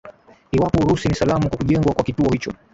iwapo 0.55 0.77
urusi 0.79 1.05
ni 1.07 1.15
salamu 1.21 1.49
kwa 1.49 1.57
kujengwa 1.57 1.95
kwa 1.95 2.03
kituo 2.03 2.29
hicho 2.31 2.51